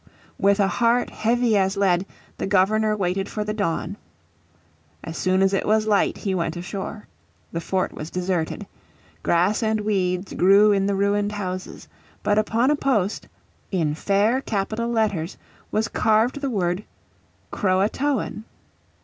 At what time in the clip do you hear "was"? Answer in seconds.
5.67-5.85, 7.93-8.09, 15.69-15.87